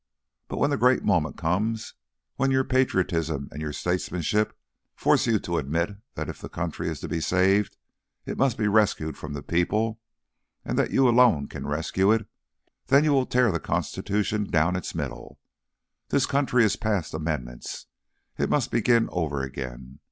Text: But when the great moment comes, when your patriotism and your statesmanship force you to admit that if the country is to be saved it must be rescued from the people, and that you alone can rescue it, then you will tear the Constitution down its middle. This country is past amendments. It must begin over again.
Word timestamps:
But 0.47 0.57
when 0.57 0.71
the 0.71 0.77
great 0.81 1.03
moment 1.03 1.37
comes, 1.37 1.93
when 2.35 2.49
your 2.49 2.63
patriotism 2.63 3.49
and 3.51 3.61
your 3.61 3.71
statesmanship 3.71 4.57
force 4.95 5.27
you 5.27 5.37
to 5.37 5.59
admit 5.59 5.91
that 6.15 6.27
if 6.27 6.39
the 6.41 6.49
country 6.49 6.89
is 6.89 6.99
to 7.01 7.07
be 7.07 7.21
saved 7.21 7.77
it 8.25 8.35
must 8.35 8.57
be 8.57 8.67
rescued 8.67 9.15
from 9.15 9.33
the 9.33 9.43
people, 9.43 9.99
and 10.65 10.75
that 10.79 10.89
you 10.89 11.07
alone 11.07 11.45
can 11.47 11.67
rescue 11.67 12.11
it, 12.11 12.25
then 12.87 13.03
you 13.03 13.13
will 13.13 13.27
tear 13.27 13.51
the 13.51 13.59
Constitution 13.59 14.45
down 14.45 14.75
its 14.75 14.95
middle. 14.95 15.37
This 16.09 16.25
country 16.25 16.63
is 16.63 16.75
past 16.77 17.13
amendments. 17.13 17.85
It 18.39 18.49
must 18.49 18.71
begin 18.71 19.07
over 19.11 19.43
again. 19.43 19.99